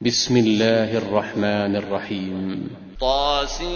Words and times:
بسم 0.00 0.36
الله 0.36 0.98
الرحمن 0.98 1.76
الرحيم. 1.76 2.70
طاسيم. 3.00 3.68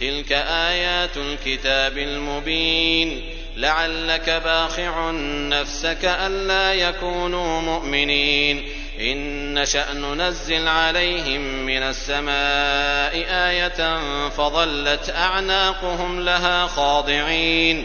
تلك 0.00 0.32
آيات 0.32 1.16
الكتاب 1.16 1.98
المبين. 1.98 3.20
لعلك 3.56 4.30
باخع 4.44 5.10
نفسك 5.48 6.04
ألا 6.04 6.74
يكونوا 6.74 7.60
مؤمنين. 7.60 8.64
إن 9.00 9.54
نشأ 9.58 9.92
ننزل 9.94 10.68
عليهم 10.68 11.40
من 11.40 11.82
السماء 11.82 13.26
آية 13.28 13.98
فظلت 14.28 15.12
أعناقهم 15.16 16.20
لها 16.20 16.66
خاضعين. 16.66 17.84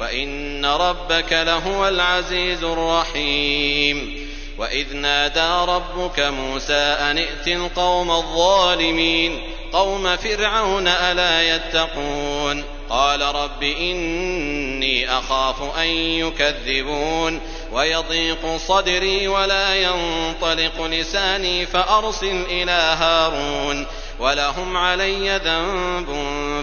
وإن 0.00 0.64
ربك 0.66 1.32
لهو 1.32 1.88
العزيز 1.88 2.64
الرحيم 2.64 4.24
وإذ 4.58 4.96
نادى 4.96 5.72
ربك 5.72 6.20
موسى 6.20 6.74
أن 6.74 7.18
ائت 7.18 7.48
القوم 7.48 8.10
الظالمين 8.10 9.40
قوم 9.72 10.16
فرعون 10.16 10.88
ألا 10.88 11.56
يتقون 11.56 12.64
قال 12.90 13.22
رب 13.22 13.62
إني 13.62 15.18
أخاف 15.18 15.76
أن 15.78 15.86
يكذبون 15.96 17.40
ويضيق 17.72 18.56
صدري 18.56 19.28
ولا 19.28 19.74
ينطلق 19.76 20.86
لساني 20.86 21.66
فأرسل 21.66 22.44
إلى 22.50 22.96
هارون 23.00 23.86
ولهم 24.18 24.76
علي 24.76 25.40
ذنب 25.44 26.06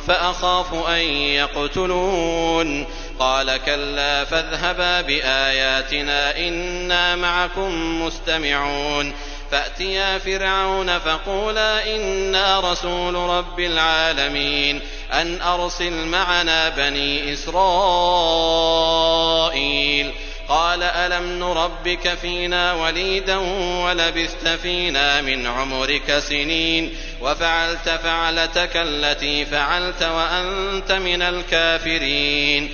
فأخاف 0.08 0.88
أن 0.88 1.02
يقتلون 1.12 2.88
قال 3.22 3.58
كلا 3.66 4.26
فاذهبا 4.26 5.02
بآياتنا 5.02 6.38
إنا 6.38 7.16
معكم 7.16 8.02
مستمعون. 8.02 9.14
فأتيا 9.52 10.18
فرعون 10.18 11.00
فقولا 11.00 11.96
إنا 11.96 12.72
رسول 12.72 13.16
رب 13.16 13.60
العالمين. 13.60 14.82
أن 15.14 15.42
أرسل 15.42 15.94
معنا 15.94 16.70
بني 16.70 17.34
إسرائيل. 17.34 17.72
قال 20.50 20.84
ألم 20.84 21.40
نربك 21.40 22.14
فينا 22.22 22.74
وليدا 22.74 23.38
ولبثت 23.86 24.48
فينا 24.48 25.22
من 25.22 25.48
عمرك 25.48 26.20
سنين. 26.20 26.96
وفعلت 27.22 27.90
فعلتك 28.04 28.72
التي 28.76 29.46
فعلت 29.46 30.04
وأنت 30.04 30.92
من 30.92 31.22
الكافرين. 31.22 32.74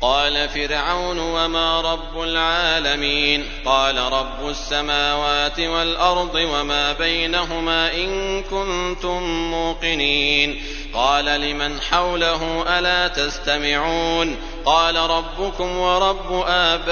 قال 0.00 0.48
فرعون 0.48 1.18
وما 1.18 1.80
رب 1.80 2.22
العالمين 2.22 3.44
قال 3.64 3.98
رب 3.98 4.48
السماوات 4.48 5.60
والأرض 5.60 6.34
وما 6.34 6.92
بينهما 6.92 7.94
إن 7.94 8.42
كنتم 8.42 9.22
موقنين 9.50 10.62
قال 10.94 11.24
لمن 11.24 11.80
حوله 11.80 12.64
ألا 12.78 13.08
تستمعون 13.08 14.36
قال 14.64 14.96
ربكم 14.96 15.78
ورب 15.78 16.44
آبائكم 16.48 16.84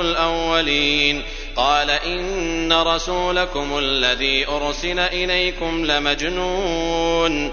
الأولين 0.00 1.22
قال 1.56 1.90
إن 1.90 2.72
رسولكم 2.72 3.78
الذي 3.78 4.48
أرسل 4.48 4.98
إليكم 4.98 5.84
لمجنون 5.84 7.52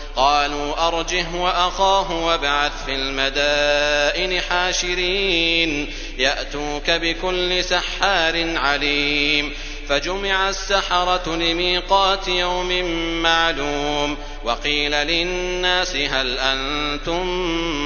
قالوا 0.15 0.87
أرجه 0.87 1.25
وأخاه 1.35 2.25
وابعث 2.25 2.85
في 2.85 2.95
المدائن 2.95 4.41
حاشرين 4.41 5.93
يأتوك 6.17 6.89
بكل 6.91 7.63
سحار 7.63 8.57
عليم. 8.57 9.51
فجمع 9.89 10.49
السحرة 10.49 11.35
لميقات 11.35 12.27
يوم 12.27 12.83
معلوم 13.21 14.17
وقيل 14.43 14.91
للناس 14.91 15.95
هل 15.95 16.37
أنتم 16.39 17.25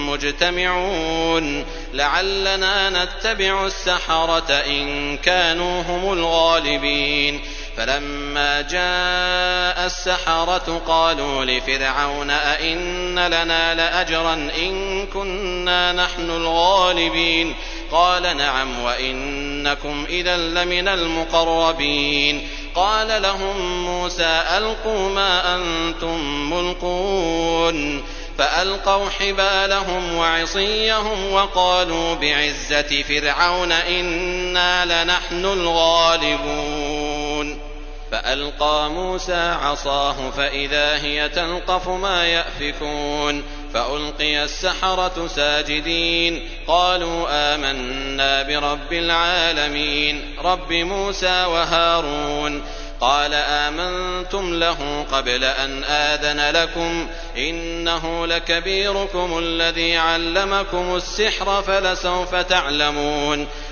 مجتمعون؟ 0.09 1.66
لعلنا 1.94 3.03
نتبع 3.03 3.66
السحرة 3.66 4.53
إن 4.53 5.18
كانوا 5.18 5.81
هم 5.81 6.14
الغالبين. 6.14 7.41
فلما 7.78 8.62
جاء 8.62 9.86
السحرة 9.86 10.81
قالوا 10.88 11.46
لفرعون 11.46 12.30
أئن 12.30 13.19
لنا 13.19 13.75
لأجرا 13.75 14.34
إن 14.34 15.06
كنا 15.08 15.91
نحن 15.91 16.30
الغالبين 16.30 17.56
قال 17.91 18.38
نعم 18.38 18.80
وإنكم 18.80 20.06
إذا 20.09 20.38
لمن 20.38 20.88
المقربين 20.88 22.47
قال 22.76 23.22
لهم 23.22 23.85
موسى 23.85 24.44
ألقوا 24.58 25.09
ما 25.09 25.55
أنتم 25.55 26.50
ملقون 26.53 28.03
فألقوا 28.38 29.09
حبالهم 29.09 30.16
وعصيهم 30.16 31.32
وقالوا 31.32 32.16
بعزة 32.16 33.03
فرعون 33.03 33.72
إنا 33.72 35.03
لنحن 35.03 35.46
الغالبون 35.46 36.95
فألقى 38.16 38.90
موسى 38.90 39.58
عصاه 39.62 40.29
فإذا 40.29 40.97
هي 40.97 41.29
تلقف 41.29 41.88
ما 41.88 42.26
يأفكون 42.26 43.44
فألقي 43.73 44.44
السحرة 44.44 45.28
ساجدين 45.28 46.50
قالوا 46.67 47.26
آمنا 47.29 48.44
برب 48.44 48.94
العالمين 48.94 50.35
رب 50.44 50.73
موسى 50.73 51.46
وهارون 51.46 52.64
قال 53.02 53.34
آمنتم 53.34 54.53
له 54.53 55.06
قبل 55.12 55.44
أن 55.44 55.84
آذن 55.84 56.56
لكم 56.62 57.08
إنه 57.38 58.28
لكبيركم 58.28 59.38
الذي 59.38 59.97
علمكم 59.97 60.96
السحر 60.96 61.62
فلسوف 61.62 62.35
تعلمون 62.35 63.47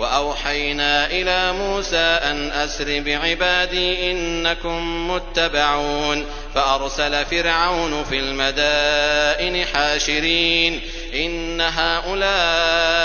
وأوحينا 0.00 1.06
إلى 1.06 1.52
موسى 1.52 1.96
أن 1.96 2.50
أسر 2.50 3.00
بعبادي 3.00 4.10
إنكم 4.10 5.10
متبعون 5.10 6.26
فأرسل 6.54 7.24
فرعون 7.26 8.04
في 8.04 8.18
المدائن 8.18 9.66
حاشرين 9.66 10.80
إن 11.14 11.60
هؤلاء 11.60 12.96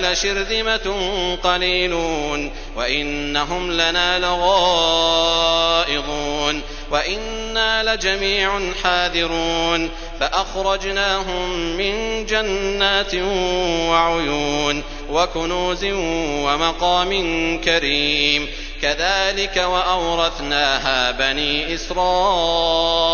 لشرذمة 0.00 1.06
قليلون 1.42 2.52
وإنهم 2.76 3.72
لنا 3.72 4.18
لغائظون 4.18 5.16
وإنا 6.90 7.94
لجميع 7.94 8.60
حاذرون 8.82 9.90
فأخرجناهم 10.20 11.76
من 11.76 12.26
جنات 12.26 13.14
وعيون 13.90 14.82
وكنوز 15.10 15.84
ومقام 16.44 17.10
كريم. 17.60 18.48
كذلك 18.82 19.56
وأورثناها 19.56 21.10
بني 21.10 21.74
إسرائيل 21.74 23.06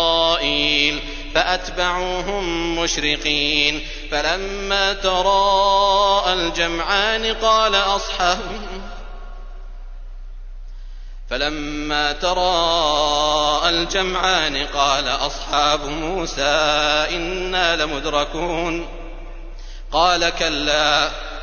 فأتبعوهم 1.35 2.75
مشرقين. 2.79 3.81
فلما 4.11 4.93
تراءى 4.93 6.33
الجمعان 6.33 7.25
قال 7.25 7.75
أصحاب 7.75 8.39
فلما 11.29 12.11
تراءى 12.11 13.69
الجمعان 13.69 14.57
قال 14.57 15.07
أصحاب 15.07 15.85
موسى 15.85 16.41
إنا 17.11 17.75
لمدركون. 17.75 18.87
قال 19.91 20.29
كلا 20.29 21.11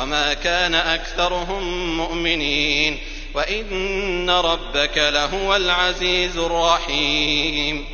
وما 0.00 0.34
كان 0.34 0.74
أكثرهم 0.74 1.96
مؤمنين 1.96 2.98
وإن 3.34 4.30
ربك 4.30 4.98
لهو 4.98 5.56
العزيز 5.56 6.36
الرحيم 6.36 7.84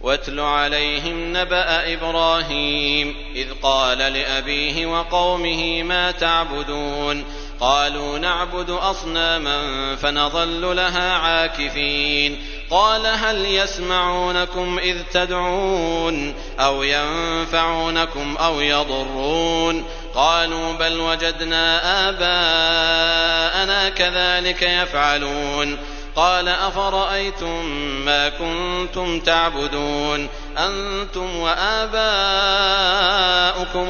واتل 0.00 0.40
عليهم 0.40 1.36
نبأ 1.36 1.92
إبراهيم 1.94 3.14
إذ 3.34 3.46
قال 3.62 3.98
لأبيه 3.98 4.86
وقومه 4.86 5.82
ما 5.82 6.10
تعبدون 6.10 7.24
قالوا 7.60 8.18
نعبد 8.18 8.70
أصناما 8.70 9.96
فنظل 9.96 10.76
لها 10.76 11.12
عاكفين 11.12 12.38
قال 12.70 13.06
هل 13.06 13.46
يسمعونكم 13.46 14.78
إذ 14.78 14.96
تدعون 15.12 16.34
أو 16.60 16.82
ينفعونكم 16.82 18.36
أو 18.36 18.60
يضرون 18.60 19.84
قالوا 20.16 20.72
بل 20.72 21.00
وجدنا 21.00 22.08
آباءنا 22.08 23.88
كذلك 23.88 24.62
يفعلون. 24.62 25.78
قال 26.16 26.48
أفرأيتم 26.48 27.64
ما 28.04 28.28
كنتم 28.28 29.20
تعبدون؟ 29.20 30.28
أنتم 30.58 31.36
وآباؤكم 31.36 31.96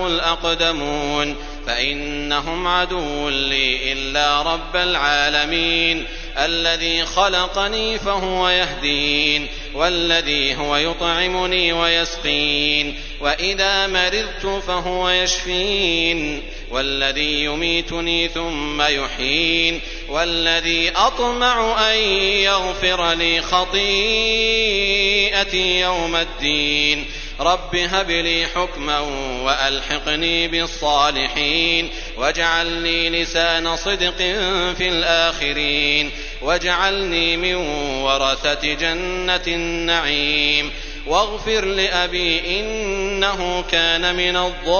الأقدمون. 0.06 1.36
فإنهم 1.66 2.68
عدو 2.68 3.28
لي 3.28 3.92
إلا 3.92 4.42
رب 4.42 4.76
العالمين. 4.76 6.06
الذي 6.38 7.04
خلقني 7.04 7.98
فهو 7.98 8.48
يهدين 8.48 9.48
والذي 9.74 10.54
هو 10.54 10.76
يطعمني 10.76 11.72
ويسقين 11.72 13.00
وإذا 13.20 13.86
مرضت 13.86 14.46
فهو 14.66 15.08
يشفين 15.08 16.42
والذي 16.70 17.44
يميتني 17.44 18.28
ثم 18.28 18.82
يحيين 18.82 19.80
والذي 20.08 20.90
أطمع 20.96 21.76
أن 21.90 21.98
يغفر 22.20 23.12
لي 23.12 23.42
خطيئتي 23.42 23.80
يوم 25.80 26.16
الدين. 26.16 27.06
رب 27.40 27.76
هب 27.76 28.10
لي 28.10 28.46
حكما 28.46 28.98
وألحقني 29.42 30.48
بالصالحين 30.48 31.90
واجعل 32.16 32.66
لي 32.66 33.10
لسان 33.10 33.76
صدق 33.76 34.16
في 34.78 34.88
الآخرين. 34.88 36.10
واجعلني 36.42 37.36
من 37.36 37.54
ورثة 38.02 38.74
جنة 38.74 39.42
النعيم. 39.46 40.72
واغفر 41.06 41.64
لأبي 41.64 42.60
إنه 42.60 43.64
كان 43.70 44.14
من 44.14 44.36
الضالين. 44.36 44.76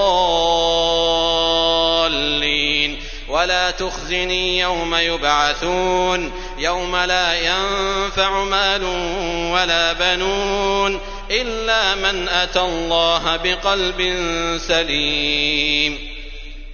ولا 3.27 3.71
تخزني 3.71 4.59
يوم 4.59 4.95
يبعثون. 4.95 6.31
يوم 6.57 6.95
لا 6.95 7.39
ينفع 7.39 8.43
مال 8.43 8.83
ولا 9.53 9.93
بنون 9.93 10.99
إلا 11.31 11.95
من 11.95 12.29
أتى 12.29 12.59
الله 12.59 13.35
بقلب 13.35 14.01
سليم. 14.67 16.16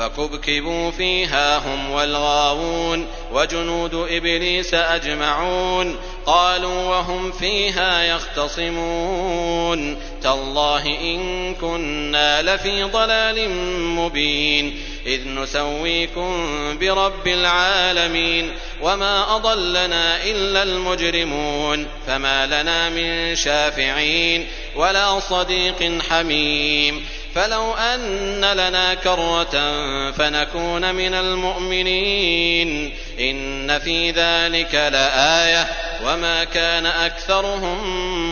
فكبكبوا 0.00 0.90
فيها 0.90 1.58
هم 1.58 1.90
والغاوون 1.90 3.06
وجنود 3.32 3.94
إبليس 3.94 4.74
أجمعون 4.74 5.96
قالوا 6.26 6.82
وهم 6.82 7.32
فيها 7.32 8.02
يختصمون 8.02 9.96
تالله 10.22 10.86
إن 10.86 11.54
كنا 11.54 12.42
لفي 12.42 12.82
ضلال 12.82 13.50
مبين 13.80 14.80
إذ 15.06 15.28
نسويكم 15.28 16.48
برب 16.78 17.26
العالمين 17.28 18.52
وما 18.82 19.36
أضلنا 19.36 20.24
إلا 20.24 20.62
المجرمون 20.62 21.86
فما 22.06 22.46
لنا 22.46 22.88
من 22.90 23.36
شافعين 23.36 24.46
ولا 24.76 25.20
صديق 25.20 26.02
حميم 26.10 27.04
فلو 27.34 27.74
أن 27.74 28.40
لنا 28.40 28.94
كرة 28.94 29.80
فنكون 30.10 30.94
من 30.94 31.14
المؤمنين. 31.14 32.92
إن 33.20 33.78
في 33.78 34.10
ذلك 34.10 34.74
لآية 34.74 35.66
وما 36.06 36.44
كان 36.44 36.86
أكثرهم 36.86 37.78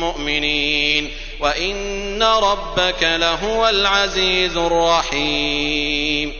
مؤمنين. 0.00 1.08
وإن 1.40 2.22
ربك 2.22 3.02
لهو 3.02 3.68
العزيز 3.68 4.56
الرحيم. 4.56 6.32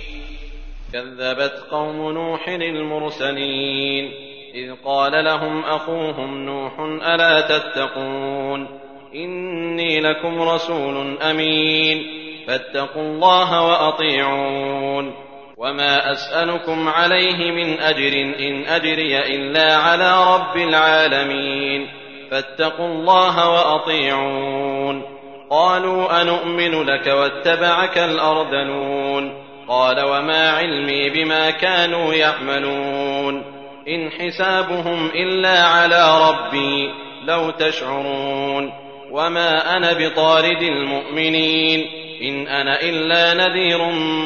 كذبت 0.93 1.63
قوم 1.71 2.13
نوح 2.13 2.49
المرسلين. 2.49 4.13
إذ 4.55 4.75
قال 4.85 5.25
لهم 5.25 5.65
أخوهم 5.65 6.45
نوح 6.47 6.73
ألا 6.81 7.41
تتقون؟ 7.41 8.81
إني 9.15 10.01
لكم 10.01 10.43
رسول 10.43 11.23
أمين. 11.23 12.28
فاتقوا 12.49 13.03
الله 13.03 13.67
وأطيعون. 13.67 15.15
وما 15.57 16.13
أسألكم 16.13 16.89
عليه 16.89 17.51
من 17.51 17.81
أجر 17.81 18.13
إن 18.39 18.67
أجري 18.67 19.19
إلا 19.19 19.77
على 19.77 20.35
رب 20.35 20.57
العالمين. 20.57 21.89
فاتقوا 22.31 22.87
الله 22.87 23.51
وأطيعون. 23.51 25.03
قالوا 25.51 26.23
أنؤمن 26.23 26.83
لك 26.83 27.07
واتبعك 27.07 27.99
الأرذلون. 27.99 29.45
قال 29.69 30.05
وما 30.05 30.51
علمي 30.51 31.11
بما 31.11 31.51
كانوا 31.51 32.15
يعملون. 32.15 33.45
إن 33.89 34.11
حسابهم 34.11 35.07
إلا 35.07 35.65
على 35.65 36.31
ربي 36.31 36.91
لو 37.25 37.51
تشعرون. 37.51 38.73
وما 39.11 39.77
أنا 39.77 39.93
بطارد 39.93 40.63
المؤمنين. 40.63 42.08
إن 42.23 42.49
أنا 42.49 42.83
إلا 42.83 43.35
نذير 43.35 43.85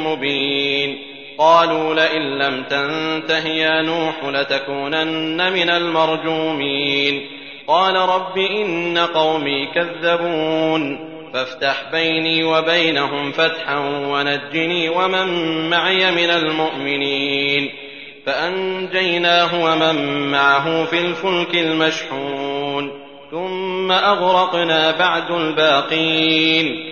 مبين. 0.09 0.99
قالوا 1.39 1.95
لئن 1.95 2.39
لم 2.39 2.63
تنته 2.63 3.49
يا 3.49 3.83
نوح 3.83 4.25
لتكونن 4.25 5.53
من 5.53 5.71
المرجومين. 5.71 7.27
قال 7.67 7.95
رب 7.95 8.39
إن 8.39 8.99
قومي 8.99 9.67
كذبون. 9.67 11.13
فافتح 11.35 11.83
بيني 11.93 12.45
وبينهم 12.45 13.33
فتحا 13.33 13.79
ونجني 13.79 14.89
ومن 14.89 15.29
معي 15.71 16.11
من 16.11 16.31
المؤمنين. 16.31 17.71
فأنجيناه 18.27 19.65
ومن 19.65 20.27
معه 20.31 20.85
في 20.85 20.99
الفلك 21.01 21.55
المشحون. 21.55 22.91
ثم 23.31 23.93
أغرقنا 23.93 24.91
بعد 24.91 25.31
الباقين. 25.31 26.92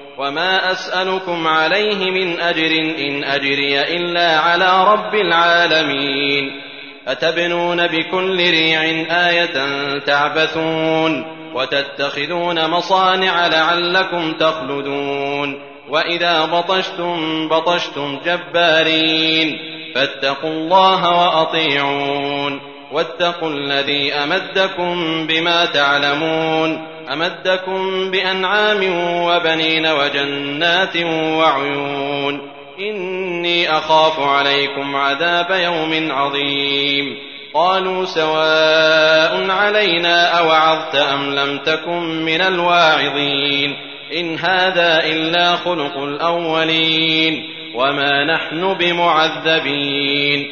وما 0.21 0.71
أسألكم 0.71 1.47
عليه 1.47 2.11
من 2.11 2.39
أجر 2.39 2.71
إن 2.99 3.23
أجري 3.23 3.81
إلا 3.81 4.37
على 4.37 4.83
رب 4.93 5.15
العالمين 5.15 6.61
أتبنون 7.07 7.87
بكل 7.87 8.37
ريع 8.37 8.81
آية 9.29 9.55
تعبثون 9.99 11.25
وتتخذون 11.55 12.69
مصانع 12.69 13.47
لعلكم 13.47 14.33
تخلدون 14.33 15.59
وإذا 15.89 16.45
بطشتم 16.45 17.47
بطشتم 17.47 18.19
جبارين 18.25 19.57
فاتقوا 19.95 20.49
الله 20.49 21.09
وأطيعون 21.09 22.70
واتقوا 22.91 23.49
الذي 23.49 24.13
أمدكم 24.13 25.27
بما 25.27 25.65
تعلمون 25.65 26.87
أمدكم 27.13 28.11
بأنعام 28.11 28.79
وبنين 29.23 29.87
وجنات 29.87 30.97
وعيون 31.37 32.51
إني 32.79 33.71
أخاف 33.71 34.19
عليكم 34.19 34.95
عذاب 34.95 35.51
يوم 35.51 36.11
عظيم 36.11 37.17
قالوا 37.53 38.05
سواء 38.05 39.49
علينا 39.49 40.39
أوعظت 40.39 40.95
أم 40.95 41.35
لم 41.35 41.57
تكن 41.57 42.25
من 42.25 42.41
الواعظين 42.41 43.75
إن 44.17 44.39
هذا 44.39 45.05
إلا 45.05 45.55
خلق 45.55 45.97
الأولين 45.97 47.43
وما 47.75 48.25
نحن 48.35 48.73
بمعذبين 48.73 50.51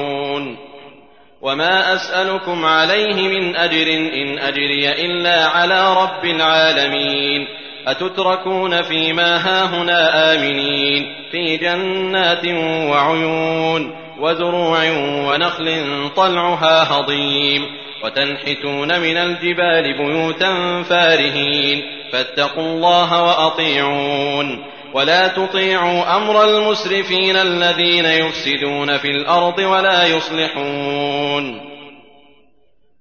وما 1.41 1.95
أسألكم 1.95 2.65
عليه 2.65 3.27
من 3.27 3.55
أجر 3.55 3.87
إن 3.93 4.39
أجري 4.39 4.89
إلا 4.91 5.45
على 5.45 5.93
رب 5.93 6.25
العالمين 6.25 7.47
أتتركون 7.87 8.81
فيما 8.81 9.37
هاهنا 9.37 10.33
آمنين 10.35 11.05
في 11.31 11.57
جنات 11.57 12.45
وعيون 12.89 13.95
وزروع 14.19 14.91
ونخل 15.27 16.09
طلعها 16.15 16.93
هضيم 16.93 17.61
وتنحتون 18.03 18.99
من 18.99 19.17
الجبال 19.17 19.97
بيوتا 19.97 20.83
فارهين 20.83 21.81
فاتقوا 22.11 22.63
الله 22.63 23.23
وأطيعون 23.23 24.70
ولا 24.93 25.27
تطيعوا 25.27 26.15
أمر 26.17 26.43
المسرفين 26.43 27.35
الذين 27.35 28.05
يفسدون 28.05 28.97
في 28.97 29.07
الأرض 29.07 29.59
ولا 29.59 30.05
يصلحون 30.05 31.71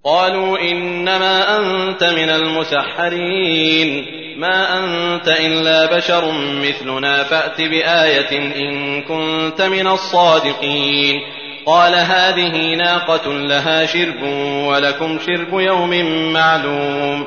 قالوا 0.04 0.58
انما 0.58 1.56
انت 1.58 2.04
من 2.04 2.30
المسحرين 2.30 4.06
ما 4.38 4.78
انت 4.78 5.28
الا 5.28 5.96
بشر 5.96 6.32
مثلنا 6.32 7.24
فات 7.24 7.60
بايه 7.60 8.38
ان 8.38 9.02
كنت 9.02 9.62
من 9.62 9.86
الصادقين 9.86 11.20
قال 11.66 11.94
هذه 11.94 12.74
ناقه 12.74 13.32
لها 13.32 13.86
شرب 13.86 14.22
ولكم 14.66 15.18
شرب 15.26 15.60
يوم 15.60 16.04
معلوم 16.32 17.26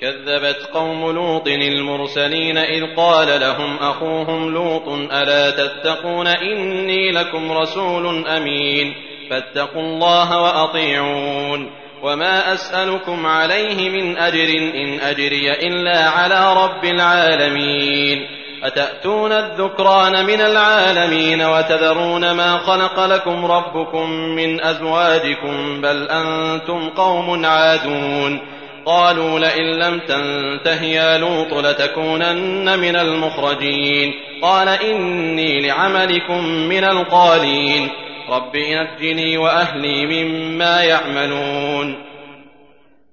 كذبت 0.00 0.68
قوم 0.74 1.10
لوط 1.10 1.48
المرسلين 1.48 2.58
إذ 2.58 2.96
قال 2.96 3.40
لهم 3.40 3.76
أخوهم 3.76 4.54
لوط 4.54 4.88
ألا 5.12 5.50
تتقون 5.50 6.26
إني 6.26 7.12
لكم 7.12 7.52
رسول 7.52 8.26
أمين 8.26 8.94
فاتقوا 9.30 9.82
الله 9.82 10.42
وأطيعون 10.42 11.70
وما 12.02 12.52
أسألكم 12.52 13.26
عليه 13.26 13.90
من 13.90 14.16
أجر 14.16 14.48
إن 14.74 15.00
أجري 15.00 15.52
إلا 15.52 16.08
على 16.08 16.54
رب 16.64 16.84
العالمين 16.84 18.26
أتأتون 18.62 19.32
الذكران 19.32 20.26
من 20.26 20.40
العالمين 20.40 21.42
وتذرون 21.42 22.30
ما 22.30 22.58
خلق 22.58 23.06
لكم 23.06 23.46
ربكم 23.46 24.10
من 24.10 24.60
أزواجكم 24.60 25.80
بل 25.80 26.08
أنتم 26.10 26.88
قوم 26.88 27.46
عادون 27.46 28.40
قالوا 28.86 29.38
لئن 29.38 29.64
لم 29.64 29.98
تنته 29.98 30.82
يا 30.82 31.18
لوط 31.18 31.54
لتكونن 31.54 32.78
من 32.78 32.96
المخرجين. 32.96 34.14
قال 34.42 34.68
إني 34.68 35.60
لعملكم 35.60 36.44
من 36.44 36.84
القالين. 36.84 37.88
رب 38.30 38.56
نجني 38.56 39.38
وأهلي 39.38 40.06
مما 40.06 40.82
يعملون. 40.82 41.94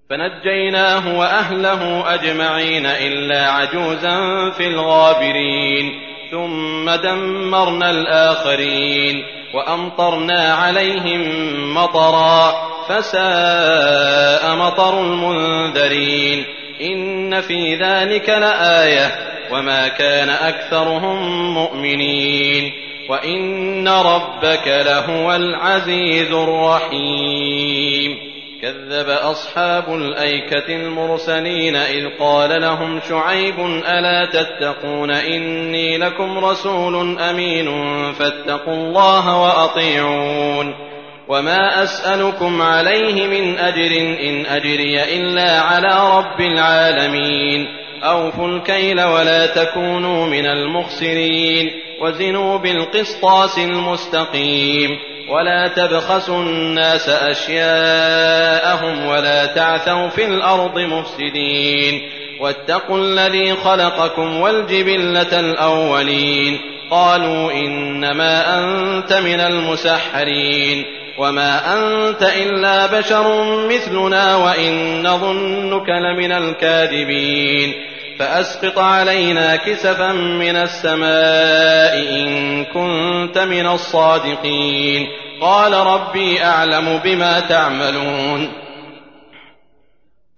فنجيناه 0.09 1.19
وأهله 1.19 2.13
أجمعين 2.13 2.86
إلا 2.86 3.51
عجوزا 3.51 4.50
في 4.50 4.67
الغابرين. 4.67 6.00
ثم 6.31 6.89
دمرنا 6.89 7.89
الآخرين. 7.89 9.24
وأمطرنا 9.53 10.53
عليهم 10.53 11.24
مطرا. 11.74 12.76
فساء 12.89 14.56
مطر 14.56 15.01
المنذرين 15.01 16.46
إن 16.82 17.41
في 17.41 17.75
ذلك 17.75 18.29
لآية 18.29 19.12
وما 19.51 19.88
كان 19.88 20.29
أكثرهم 20.29 21.53
مؤمنين 21.53 22.72
وإن 23.10 23.88
ربك 23.88 24.67
لهو 24.67 25.36
العزيز 25.36 26.32
الرحيم 26.32 28.17
كذب 28.62 29.10
أصحاب 29.10 29.94
الأيكة 29.94 30.75
المرسلين 30.75 31.75
إذ 31.75 32.08
قال 32.20 32.62
لهم 32.62 33.00
شعيب 33.10 33.60
ألا 33.88 34.25
تتقون 34.25 35.12
إني 35.12 35.98
لكم 35.98 36.46
رسول 36.46 37.20
أمين 37.20 37.67
فاتقوا 38.13 38.74
الله 38.74 39.41
وأطيعون 39.41 40.87
وما 41.29 41.84
أسألكم 41.84 42.62
عليه 42.62 43.27
من 43.27 43.57
أجر 43.57 43.98
إن 44.29 44.46
أجري 44.46 45.03
إلا 45.03 45.60
على 45.62 46.17
رب 46.17 46.41
العالمين 46.41 47.67
أوفوا 48.03 48.48
الكيل 48.48 49.01
ولا 49.01 49.46
تكونوا 49.46 50.25
من 50.25 50.46
المخسرين 50.46 51.72
وزنوا 52.01 52.57
بالقسطاس 52.57 53.57
المستقيم 53.57 54.89
ولا 55.29 55.67
تبخسوا 55.67 56.41
الناس 56.41 57.10
أشياءهم 57.10 59.05
ولا 59.05 59.46
تعثوا 59.46 60.07
في 60.07 60.25
الأرض 60.25 60.79
مفسدين 60.79 62.10
واتقوا 62.39 62.98
الذي 62.98 63.53
خلقكم 63.55 64.41
والجبلة 64.41 65.39
الأولين 65.39 66.60
قالوا 66.91 67.51
إنما 67.51 68.60
أنت 68.60 69.13
من 69.13 69.39
المسحرين 69.39 70.96
وما 71.17 71.74
أنت 71.74 72.24
إلا 72.24 72.86
بشر 72.86 73.43
مثلنا 73.67 74.36
وإن 74.36 75.03
نظنك 75.07 75.89
لمن 75.89 76.31
الكاذبين 76.31 77.74
فأسقط 78.19 78.79
علينا 78.79 79.55
كسفا 79.55 80.12
من 80.12 80.55
السماء 80.55 82.00
إن 82.09 82.65
كنت 82.65 83.38
من 83.38 83.67
الصادقين 83.67 85.07
قال 85.41 85.74
ربي 85.74 86.43
أعلم 86.43 87.00
بما 87.03 87.39
تعملون 87.39 88.50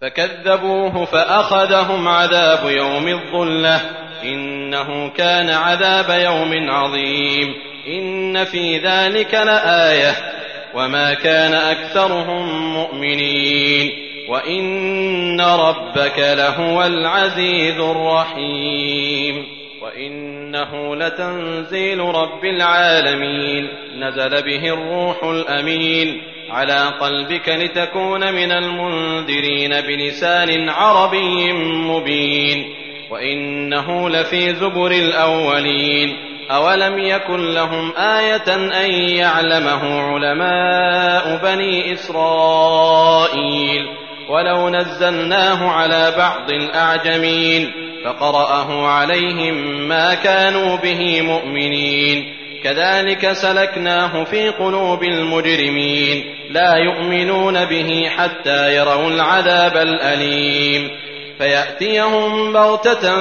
فكذبوه 0.02 1.06
فأخذهم 1.06 2.08
عذاب 2.08 2.70
يوم 2.70 3.08
الظلة 3.08 3.82
إنه 4.24 5.10
كان 5.10 5.50
عذاب 5.50 6.22
يوم 6.22 6.70
عظيم 6.70 7.54
إن 7.88 8.46
في 8.46 8.78
ذلك 8.78 9.34
لآية 9.34 10.39
وما 10.74 11.14
كان 11.14 11.54
أكثرهم 11.54 12.74
مؤمنين 12.74 13.92
وإن 14.30 15.42
ربك 15.42 16.20
لهو 16.20 16.84
العزيز 16.84 17.80
الرحيم 17.80 19.46
وإنه 19.82 20.96
لتنزيل 20.96 22.00
رب 22.00 22.46
العالمين 22.46 23.68
نزل 23.98 24.44
به 24.44 24.74
الروح 24.74 25.24
الأمين 25.24 26.22
على 26.50 26.94
قلبك 27.00 27.50
لتكون 27.50 28.34
من 28.34 28.52
المنذرين 28.52 29.82
بلسان 29.82 30.70
عربي 30.70 31.54
مبين 31.64 32.76
وإنه 33.12 34.10
لفي 34.10 34.56
زبر 34.56 34.92
الأولين 34.92 36.29
أولم 36.52 37.00
يكن 37.00 37.54
لهم 37.54 37.94
آية 37.98 38.56
أن 38.56 38.92
يعلمه 38.92 40.02
علماء 40.02 41.40
بني 41.44 41.94
إسرائيل 41.94 43.86
ولو 44.30 44.70
نزلناه 44.70 45.70
على 45.70 46.14
بعض 46.18 46.50
الأعجمين 46.52 47.72
فقرأه 48.06 48.88
عليهم 48.88 49.88
ما 49.88 50.16
كانوا 50.16 50.76
به 50.78 51.22
مؤمنين 51.22 52.36
كذلك 52.64 53.32
سلكناه 53.32 54.24
في 54.24 54.50
قلوب 54.50 55.04
المجرمين 55.04 56.24
لا 56.50 56.76
يؤمنون 56.76 57.66
به 57.66 58.10
حتى 58.18 58.76
يروا 58.76 59.08
العذاب 59.08 59.78
الأليم 59.78 60.90
فيأتيهم 61.38 62.54
بغتة 62.54 63.14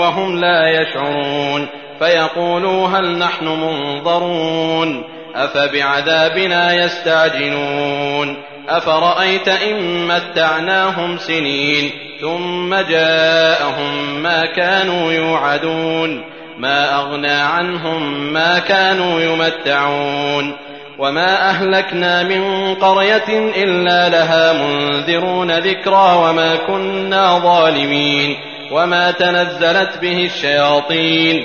وهم 0.00 0.40
لا 0.40 0.68
يشعرون 0.68 1.68
فيقولوا 2.04 2.88
هل 2.88 3.18
نحن 3.18 3.44
منظرون 3.44 5.04
أفبعذابنا 5.34 6.84
يستعجلون 6.84 8.36
أفرأيت 8.68 9.48
إن 9.48 10.06
متعناهم 10.06 11.18
سنين 11.18 11.90
ثم 12.20 12.74
جاءهم 12.74 14.22
ما 14.22 14.46
كانوا 14.46 15.12
يوعدون 15.12 16.24
ما 16.58 16.96
أغنى 16.96 17.32
عنهم 17.32 18.32
ما 18.32 18.58
كانوا 18.58 19.20
يمتعون 19.20 20.56
وما 20.98 21.50
أهلكنا 21.50 22.22
من 22.22 22.74
قرية 22.74 23.52
إلا 23.64 24.08
لها 24.08 24.52
منذرون 24.52 25.50
ذكرى 25.58 26.14
وما 26.16 26.56
كنا 26.56 27.38
ظالمين 27.38 28.36
وما 28.72 29.10
تنزلت 29.10 29.98
به 30.02 30.24
الشياطين 30.24 31.44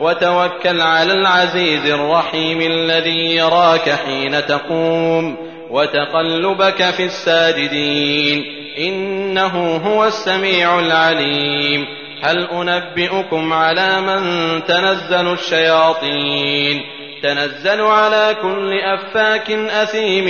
وتوكل 0.00 0.80
على 0.80 1.12
العزيز 1.12 1.90
الرحيم 1.90 2.60
الذي 2.60 3.36
يراك 3.36 3.90
حين 3.90 4.46
تقوم 4.46 5.36
وتقلبك 5.70 6.90
في 6.90 7.04
الساجدين. 7.04 8.44
إنه 8.78 9.76
هو 9.76 10.04
السميع 10.04 10.78
العليم. 10.78 11.86
هل 12.22 12.48
أنبئكم 12.50 13.52
على 13.52 14.00
من 14.00 14.20
تنزل 14.64 15.32
الشياطين؟ 15.32 16.80
تنزل 17.22 17.80
على 17.80 18.36
كل 18.42 18.80
أفاك 18.80 19.50
أثيم 19.50 20.28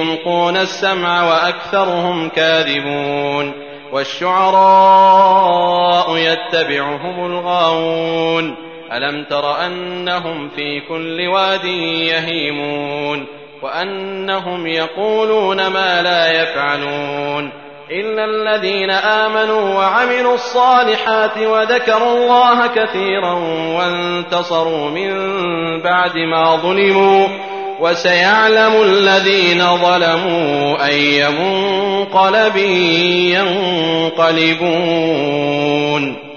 يلقون 0.00 0.56
السمع 0.56 1.28
وأكثرهم 1.28 2.28
كاذبون. 2.28 3.52
والشعراء 3.92 5.36
يتبعهم 6.16 7.26
الغاوون. 7.26 8.71
ألم 8.96 9.24
تر 9.24 9.66
أنهم 9.66 10.48
في 10.48 10.80
كل 10.80 11.28
واد 11.28 11.64
يهيمون 11.64 13.26
وأنهم 13.62 14.66
يقولون 14.66 15.66
ما 15.66 16.02
لا 16.02 16.42
يفعلون 16.42 17.50
إلا 17.90 18.24
الذين 18.24 18.90
آمنوا 18.90 19.74
وعملوا 19.74 20.34
الصالحات 20.34 21.38
وذكروا 21.38 22.16
الله 22.16 22.66
كثيرا 22.66 23.32
وانتصروا 23.76 24.90
من 24.90 25.12
بعد 25.82 26.16
ما 26.16 26.56
ظلموا 26.56 27.28
وسيعلم 27.80 28.82
الذين 28.82 29.76
ظلموا 29.76 30.86
أي 30.86 31.28
منقلب 31.28 32.56
ينقلبون 34.16 36.31